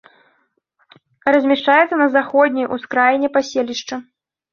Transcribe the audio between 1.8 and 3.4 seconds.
на заходняй ускраіне